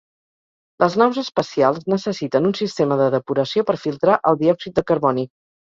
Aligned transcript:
Les 0.83 0.95
naus 1.01 1.19
espacials 1.23 1.85
necessiten 1.95 2.49
un 2.53 2.57
sistema 2.63 2.99
de 3.05 3.13
depuració 3.19 3.69
per 3.71 3.81
filtrar 3.87 4.21
el 4.33 4.45
diòxid 4.45 4.79
de 4.81 4.91
carboni. 4.93 5.33